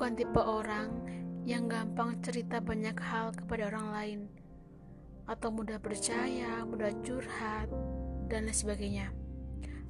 bukan 0.00 0.16
tipe 0.16 0.40
orang 0.40 0.88
yang 1.44 1.68
gampang 1.68 2.16
cerita 2.24 2.56
banyak 2.56 2.96
hal 3.04 3.36
kepada 3.36 3.68
orang 3.68 3.88
lain, 3.92 4.20
atau 5.28 5.52
mudah 5.52 5.76
percaya, 5.76 6.64
mudah 6.64 6.88
curhat, 7.04 7.68
dan 8.32 8.48
lain 8.48 8.56
sebagainya. 8.56 9.12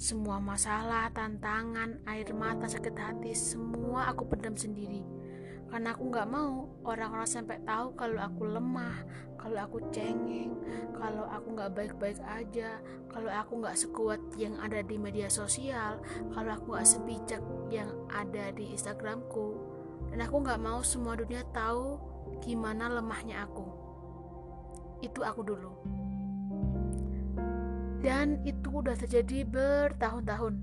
Semua 0.00 0.40
masalah, 0.40 1.12
tantangan, 1.12 2.00
air 2.08 2.24
mata, 2.32 2.64
sakit 2.64 2.96
hati, 2.96 3.36
semua 3.36 4.08
aku 4.08 4.24
pendam 4.32 4.56
sendiri. 4.56 5.04
Karena 5.68 5.92
aku 5.92 6.08
nggak 6.08 6.28
mau 6.32 6.72
orang-orang 6.88 7.28
sampai 7.28 7.60
tahu 7.68 7.92
kalau 7.92 8.16
aku 8.24 8.48
lemah, 8.48 9.04
kalau 9.36 9.60
aku 9.60 9.92
cengeng, 9.92 10.56
kalau 10.96 11.28
aku 11.28 11.52
nggak 11.52 11.76
baik-baik 11.76 12.16
aja, 12.24 12.80
kalau 13.12 13.28
aku 13.28 13.60
nggak 13.60 13.76
sekuat 13.76 14.24
yang 14.40 14.56
ada 14.56 14.80
di 14.80 14.96
media 14.96 15.28
sosial, 15.28 16.00
kalau 16.32 16.56
aku 16.56 16.72
nggak 16.72 16.88
sebijak 16.88 17.44
yang 17.68 17.92
ada 18.08 18.48
di 18.56 18.72
Instagramku, 18.72 19.67
dan 20.18 20.26
aku 20.26 20.42
nggak 20.42 20.58
mau 20.58 20.82
semua 20.82 21.14
dunia 21.14 21.46
tahu 21.54 21.94
gimana 22.42 22.90
lemahnya 22.90 23.46
aku. 23.46 23.70
Itu 24.98 25.22
aku 25.22 25.46
dulu. 25.46 25.70
Dan 28.02 28.42
itu 28.42 28.82
udah 28.82 28.98
terjadi 28.98 29.46
bertahun-tahun. 29.46 30.58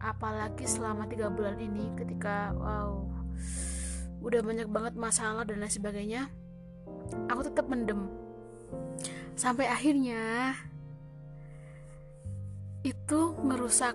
Apalagi 0.00 0.64
selama 0.64 1.04
tiga 1.12 1.28
bulan 1.28 1.60
ini 1.60 1.92
ketika 1.92 2.56
wow 2.56 3.04
udah 4.24 4.40
banyak 4.40 4.72
banget 4.72 4.96
masalah 4.96 5.44
dan 5.44 5.60
lain 5.60 5.68
sebagainya 5.68 6.32
aku 7.28 7.44
tetap 7.44 7.68
mendem. 7.68 8.08
Sampai 9.36 9.68
akhirnya 9.68 10.56
itu 12.80 13.20
ngerusak 13.44 13.92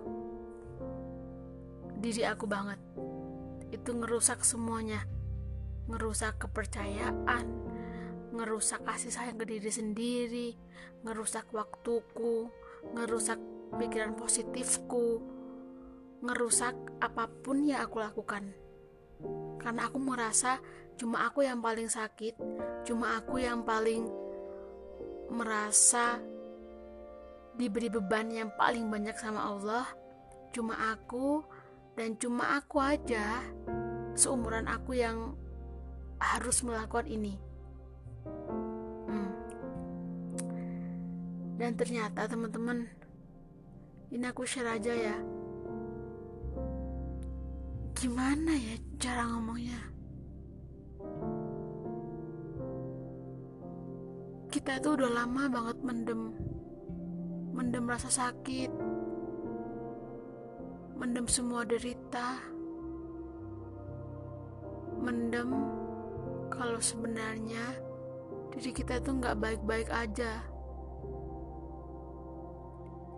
diri 1.97 2.21
aku 2.21 2.45
banget 2.45 2.77
itu 3.69 3.89
ngerusak 3.93 4.41
semuanya 4.45 5.05
ngerusak 5.89 6.37
kepercayaan 6.41 7.69
ngerusak 8.33 8.85
kasih 8.85 9.11
sayang 9.11 9.37
ke 9.41 9.45
diri 9.45 9.71
sendiri, 9.73 10.49
ngerusak 11.01 11.49
waktuku, 11.49 12.49
ngerusak 12.93 13.41
pikiran 13.75 14.13
positifku, 14.13 15.21
ngerusak 16.21 16.75
apa 17.01 17.27
pun 17.41 17.65
yang 17.65 17.85
aku 17.85 17.99
lakukan. 17.99 18.53
Karena 19.59 19.89
aku 19.89 19.99
merasa 19.99 20.61
cuma 20.95 21.27
aku 21.27 21.43
yang 21.43 21.59
paling 21.59 21.89
sakit, 21.89 22.37
cuma 22.85 23.19
aku 23.19 23.41
yang 23.41 23.65
paling 23.65 24.07
merasa 25.29 26.21
diberi 27.59 27.91
beban 27.91 28.31
yang 28.31 28.49
paling 28.55 28.87
banyak 28.87 29.19
sama 29.19 29.51
Allah, 29.51 29.85
cuma 30.55 30.95
aku 30.95 31.43
dan 31.99 32.15
cuma 32.15 32.55
aku 32.55 32.79
aja 32.79 33.43
seumuran 34.15 34.71
aku 34.71 34.95
yang 34.95 35.35
harus 36.15 36.63
melakukan 36.63 37.11
ini. 37.11 37.35
Hmm. 39.03 39.35
Dan 41.59 41.75
ternyata 41.75 42.23
teman-teman, 42.23 42.87
ini 44.15 44.23
aku 44.31 44.47
share 44.47 44.79
aja 44.79 44.95
ya. 44.95 45.17
Gimana 47.99 48.55
ya 48.55 48.79
cara 48.95 49.27
ngomongnya? 49.35 49.79
Kita 54.47 54.79
itu 54.79 54.87
udah 54.95 55.11
lama 55.11 55.51
banget 55.51 55.77
mendem, 55.83 56.31
mendem 57.51 57.83
rasa 57.91 58.07
sakit, 58.07 58.71
mendem 60.99 61.25
semua 61.31 61.63
derita, 61.63 62.43
mendem 64.99 65.47
kalau 66.51 66.75
sebenarnya 66.83 67.63
diri 68.51 68.75
kita 68.75 68.99
tuh 68.99 69.15
nggak 69.15 69.39
baik-baik 69.39 69.87
aja. 69.87 70.43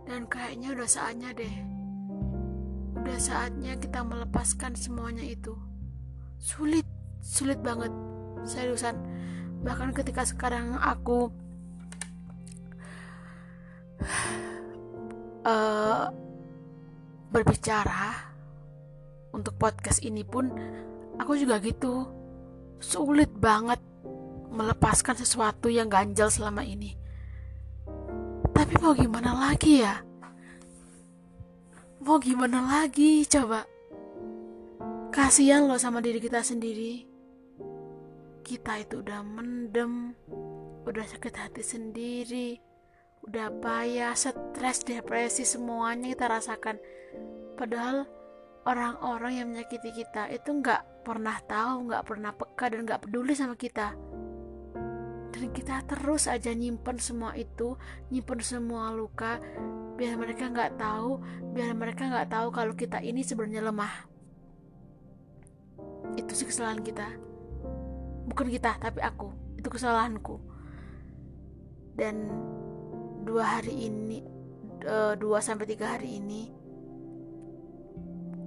Dan 0.05 0.29
kayaknya 0.29 0.77
udah 0.77 0.85
saatnya 0.85 1.33
deh. 1.33 1.55
Udah 3.01 3.17
saatnya 3.17 3.73
kita 3.81 4.05
melepaskan 4.05 4.77
semuanya 4.77 5.25
itu. 5.25 5.57
Sulit 6.37 6.85
sulit 7.25 7.57
banget. 7.65 7.89
Seriusan. 8.45 8.93
Bahkan 9.65 9.93
ketika 9.97 10.21
sekarang 10.25 10.77
aku 10.77 11.33
uh, 15.45 16.09
berbicara 17.31 18.27
untuk 19.31 19.55
podcast 19.55 20.03
ini 20.03 20.27
pun 20.27 20.51
aku 21.15 21.39
juga 21.39 21.63
gitu 21.63 22.05
sulit 22.83 23.31
banget 23.31 23.79
melepaskan 24.51 25.15
sesuatu 25.15 25.71
yang 25.71 25.87
ganjal 25.87 26.27
selama 26.27 26.67
ini. 26.67 26.99
Tapi 28.51 28.73
mau 28.83 28.91
gimana 28.91 29.31
lagi 29.31 29.79
ya? 29.79 30.03
Mau 32.03 32.19
gimana 32.19 32.59
lagi 32.67 33.23
coba? 33.23 33.63
Kasihan 35.15 35.67
loh 35.71 35.79
sama 35.79 36.03
diri 36.03 36.19
kita 36.19 36.43
sendiri. 36.43 37.07
Kita 38.43 38.75
itu 38.83 38.99
udah 38.99 39.23
mendem, 39.23 40.11
udah 40.83 41.05
sakit 41.07 41.35
hati 41.39 41.63
sendiri, 41.63 42.59
udah 43.21 43.47
payah, 43.61 44.17
stres, 44.17 44.81
depresi, 44.81 45.45
semuanya 45.45 46.09
kita 46.13 46.25
rasakan. 46.25 46.81
Padahal 47.53 48.09
orang-orang 48.65 49.33
yang 49.41 49.47
menyakiti 49.53 49.93
kita 49.93 50.29
itu 50.33 50.49
nggak 50.49 51.05
pernah 51.05 51.37
tahu, 51.45 51.89
nggak 51.89 52.03
pernah 52.05 52.31
peka 52.33 52.65
dan 52.73 52.79
nggak 52.85 53.01
peduli 53.05 53.33
sama 53.37 53.53
kita. 53.53 53.93
Dan 55.31 55.49
kita 55.53 55.85
terus 55.89 56.29
aja 56.29 56.53
nyimpen 56.53 57.01
semua 57.01 57.33
itu 57.33 57.73
nyimpen 58.13 58.41
semua 58.45 58.93
luka 58.93 59.41
biar 59.97 60.17
mereka 60.17 60.49
nggak 60.49 60.81
tahu 60.81 61.21
biar 61.53 61.73
mereka 61.73 62.09
nggak 62.09 62.29
tahu 62.29 62.47
kalau 62.53 62.73
kita 62.73 63.01
ini 63.01 63.21
sebenarnya 63.21 63.65
lemah. 63.69 63.93
Itu 66.17 66.33
sih 66.33 66.49
kesalahan 66.49 66.81
kita. 66.81 67.07
Bukan 68.29 68.49
kita 68.49 68.77
tapi 68.81 69.01
aku. 69.01 69.33
Itu 69.57 69.69
kesalahanku. 69.69 70.41
Dan 71.97 72.29
dua 73.21 73.59
hari 73.59 73.89
ini 73.89 74.19
eh, 74.85 75.13
dua 75.17 75.39
sampai 75.39 75.65
tiga 75.69 75.97
hari 75.97 76.17
ini 76.17 76.61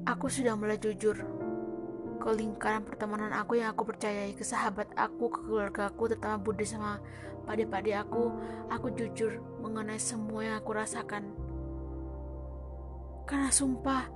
aku 0.05 0.29
sudah 0.29 0.53
mulai 0.59 0.77
jujur 0.77 1.17
ke 2.25 2.33
lingkaran 2.33 2.81
pertemanan 2.89 3.37
aku 3.37 3.61
yang 3.61 3.77
aku 3.77 3.85
percayai, 3.85 4.33
ke 4.33 4.41
sahabat 4.41 4.89
aku, 4.97 5.29
ke 5.29 5.45
keluarga 5.45 5.93
aku, 5.93 6.09
terutama 6.09 6.41
Budi 6.41 6.65
sama 6.65 6.97
pade-pade 7.45 7.93
aku, 7.93 8.33
aku 8.73 8.97
jujur 8.97 9.45
mengenai 9.61 10.01
semua 10.01 10.41
yang 10.41 10.57
aku 10.57 10.73
rasakan. 10.73 11.37
Karena 13.29 13.53
sumpah, 13.53 14.09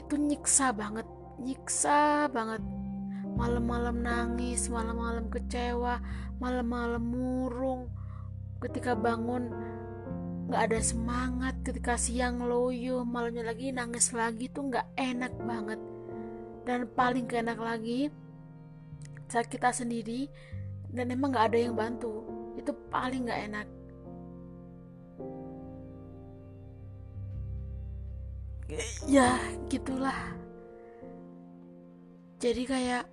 itu 0.00 0.16
nyiksa 0.16 0.72
banget, 0.72 1.04
nyiksa 1.36 2.32
banget. 2.32 2.64
Malam-malam 3.36 4.00
nangis, 4.00 4.72
malam-malam 4.72 5.28
kecewa, 5.28 6.00
malam-malam 6.40 7.04
murung. 7.04 7.92
Ketika 8.64 8.96
bangun, 8.96 9.52
gak 10.50 10.74
ada 10.74 10.80
semangat. 10.82 11.54
Ketika 11.62 11.94
siang 11.94 12.42
loyo, 12.42 13.06
malamnya 13.06 13.46
lagi 13.46 13.70
nangis 13.70 14.10
lagi 14.10 14.50
tuh 14.50 14.68
gak 14.68 14.90
enak 14.98 15.32
banget. 15.46 15.80
Dan 16.66 16.90
paling 16.92 17.30
keenak 17.30 17.56
lagi 17.56 18.10
saat 19.30 19.46
kita 19.46 19.70
sendiri 19.70 20.26
dan 20.90 21.14
emang 21.14 21.30
nggak 21.30 21.54
ada 21.54 21.58
yang 21.70 21.78
bantu 21.78 22.26
itu 22.58 22.74
paling 22.90 23.30
nggak 23.30 23.42
enak. 23.46 23.66
Ya 29.06 29.38
gitulah. 29.70 30.34
Jadi 32.42 32.62
kayak 32.66 33.04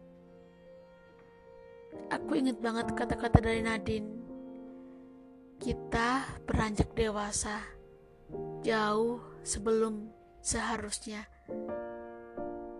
aku 2.13 2.37
inget 2.37 2.57
banget 2.61 2.93
kata-kata 2.93 3.41
dari 3.41 3.61
Nadine 3.61 4.16
kita 5.67 6.23
beranjak 6.47 6.95
dewasa 6.95 7.59
jauh 8.63 9.19
sebelum 9.43 10.07
seharusnya 10.39 11.27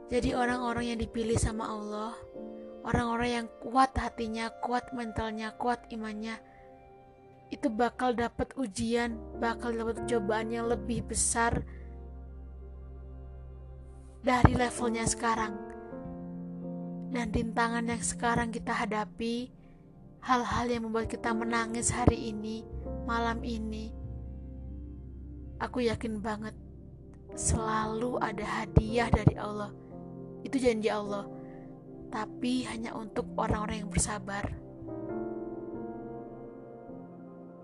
jadi 0.08 0.40
orang-orang 0.40 0.96
yang 0.96 1.00
dipilih 1.04 1.36
sama 1.36 1.68
Allah, 1.68 2.16
orang-orang 2.88 3.44
yang 3.44 3.48
kuat 3.60 3.92
hatinya, 4.00 4.48
kuat 4.64 4.96
mentalnya, 4.96 5.52
kuat 5.60 5.84
imannya, 5.92 6.40
itu 7.52 7.68
bakal 7.68 8.16
dapat 8.16 8.56
ujian, 8.56 9.20
bakal 9.44 9.76
dapat 9.76 10.08
cobaan 10.08 10.48
yang 10.48 10.72
lebih 10.72 11.04
besar 11.04 11.60
dari 14.24 14.56
levelnya 14.56 15.04
sekarang. 15.04 15.60
Dan 17.12 17.28
rintangan 17.36 17.92
yang 17.92 18.00
sekarang 18.00 18.56
kita 18.56 18.72
hadapi, 18.72 19.52
hal-hal 20.24 20.72
yang 20.72 20.88
membuat 20.88 21.12
kita 21.12 21.36
menangis 21.36 21.92
hari 21.92 22.32
ini, 22.32 22.64
malam 23.08 23.40
ini, 23.40 23.88
aku 25.64 25.88
yakin 25.88 26.20
banget 26.20 26.52
selalu 27.40 28.20
ada 28.20 28.44
hadiah 28.44 29.08
dari 29.08 29.40
Allah. 29.40 29.72
Itu 30.44 30.60
janji 30.60 30.92
Allah. 30.92 31.24
Tapi 32.12 32.68
hanya 32.68 32.92
untuk 33.00 33.32
orang-orang 33.40 33.88
yang 33.88 33.92
bersabar. 33.92 34.44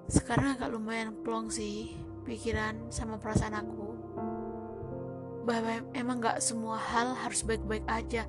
Sekarang 0.07 0.55
agak 0.55 0.71
lumayan 0.71 1.11
plong 1.27 1.51
sih 1.51 1.91
pikiran 2.23 2.87
sama 2.87 3.19
perasaan 3.19 3.59
aku. 3.59 3.87
Bahwa 5.43 5.83
emang 5.91 6.23
gak 6.23 6.39
semua 6.39 6.79
hal 6.79 7.19
harus 7.19 7.43
baik-baik 7.43 7.83
aja. 7.91 8.23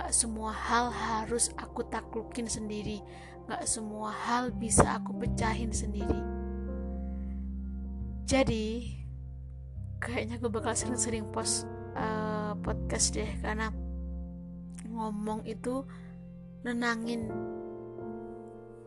Gak 0.00 0.10
semua 0.16 0.56
hal 0.56 0.88
harus 0.88 1.52
aku 1.60 1.84
taklukin 1.92 2.48
sendiri. 2.48 3.04
Gak 3.52 3.68
semua 3.68 4.08
hal 4.08 4.48
bisa 4.48 4.96
aku 4.96 5.12
pecahin 5.20 5.68
sendiri 5.68 6.43
jadi 8.24 8.66
kayaknya 10.00 10.36
gue 10.40 10.50
bakal 10.52 10.72
sering-sering 10.76 11.28
post 11.32 11.68
uh, 11.96 12.56
podcast 12.60 13.12
deh 13.16 13.28
karena 13.40 13.72
ngomong 14.88 15.44
itu 15.48 15.84
nenangin 16.64 17.28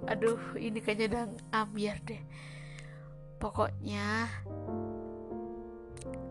aduh 0.05 0.37
ini 0.57 0.77
kayaknya 0.81 1.05
udah 1.09 1.23
ambiar 1.53 1.97
deh 2.05 2.21
pokoknya 3.41 4.29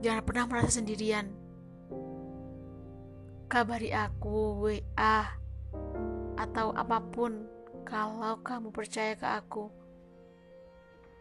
Jangan 0.05 0.23
pernah 0.23 0.45
merasa 0.47 0.79
sendirian. 0.81 1.27
Kabari 3.47 3.95
aku, 3.95 4.67
WA, 4.67 5.19
atau 6.37 6.75
apa 6.75 6.99
pun 7.01 7.47
kalau 7.87 8.43
kamu 8.43 8.75
percaya 8.75 9.17
ke 9.17 9.25
aku. 9.25 9.71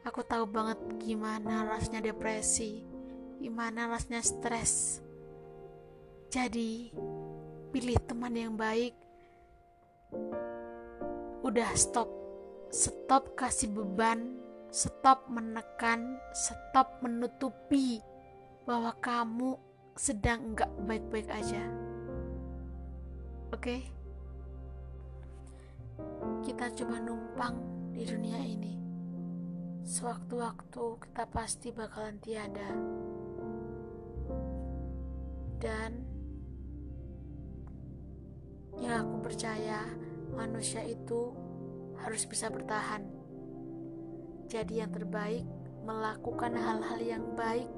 Aku 0.06 0.22
tahu 0.22 0.46
banget 0.46 0.78
gimana 1.02 1.66
rasanya 1.66 2.14
depresi, 2.14 2.86
gimana 3.42 3.90
rasanya 3.90 4.22
stres. 4.22 5.02
Jadi, 6.30 6.94
pilih 7.74 7.98
teman 8.06 8.38
yang 8.38 8.54
baik. 8.54 8.94
Udah 11.42 11.74
stop. 11.74 12.06
Stop 12.70 13.34
kasih 13.34 13.74
beban, 13.74 14.38
stop 14.70 15.26
menekan, 15.26 16.22
stop 16.38 17.02
menutupi 17.02 17.98
bahwa 18.70 18.94
kamu 19.02 19.58
sedang 19.98 20.54
enggak 20.54 20.70
baik-baik 20.86 21.34
aja. 21.34 21.66
Oke? 23.50 23.58
Okay? 23.58 23.82
Kita 26.46 26.70
coba 26.78 27.02
numpang 27.02 27.58
di 27.90 28.06
dunia 28.06 28.38
ini. 28.38 28.85
Sewaktu-waktu 29.96 31.08
kita 31.08 31.24
pasti 31.32 31.72
bakalan 31.72 32.20
tiada. 32.20 32.68
Dan 35.56 36.04
yang 38.76 39.08
aku 39.08 39.24
percaya 39.24 39.88
manusia 40.36 40.84
itu 40.84 41.32
harus 42.04 42.28
bisa 42.28 42.52
bertahan. 42.52 43.08
Jadi 44.52 44.84
yang 44.84 44.92
terbaik 44.92 45.48
melakukan 45.88 46.60
hal-hal 46.60 47.00
yang 47.00 47.24
baik 47.40 47.72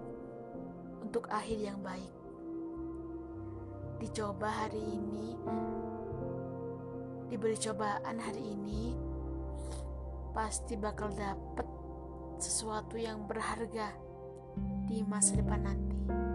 untuk 1.06 1.30
akhir 1.30 1.62
yang 1.62 1.78
baik. 1.86 2.10
Dicoba 4.02 4.66
hari 4.66 4.82
ini, 4.82 5.38
diberi 7.30 7.62
cobaan 7.62 8.18
hari 8.18 8.58
ini, 8.58 8.98
pasti 10.34 10.74
bakal 10.74 11.14
dapet 11.14 11.77
sesuatu 12.42 12.96
yang 12.98 13.26
berharga 13.26 13.94
di 14.88 15.04
masa 15.06 15.38
depan 15.38 15.62
nanti. 15.62 16.27